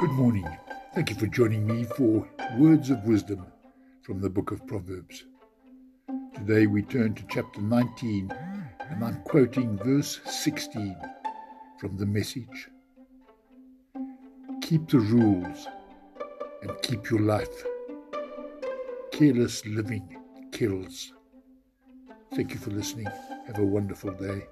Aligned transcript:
Good 0.00 0.12
morning. 0.12 0.48
Thank 0.94 1.10
you 1.10 1.16
for 1.16 1.26
joining 1.26 1.66
me 1.66 1.84
for 1.84 2.26
Words 2.56 2.88
of 2.88 3.04
Wisdom 3.04 3.44
from 4.00 4.18
the 4.18 4.30
book 4.30 4.50
of 4.50 4.66
Proverbs. 4.66 5.26
Today 6.34 6.66
we 6.66 6.80
turn 6.80 7.12
to 7.16 7.22
chapter 7.28 7.60
19 7.60 8.32
and 8.88 9.04
I'm 9.04 9.20
quoting 9.24 9.76
verse 9.76 10.18
16 10.24 10.96
from 11.78 11.98
the 11.98 12.06
message. 12.06 12.70
Keep 14.62 14.88
the 14.88 15.00
rules 15.00 15.68
and 16.62 16.72
keep 16.80 17.10
your 17.10 17.20
life. 17.20 17.66
Careless 19.12 19.66
living 19.66 20.16
kills. 20.50 21.12
Thank 22.34 22.54
you 22.54 22.58
for 22.58 22.70
listening. 22.70 23.08
Have 23.46 23.58
a 23.58 23.66
wonderful 23.66 24.12
day. 24.12 24.46